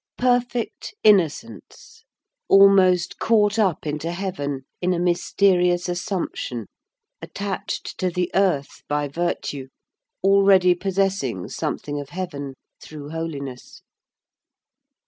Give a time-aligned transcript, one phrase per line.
[0.17, 2.05] Perfect innocence,
[2.47, 6.65] almost caught up into heaven in a mysterious assumption,
[7.21, 9.67] attached to the earth by virtue,
[10.23, 13.83] already possessing something of heaven through holiness.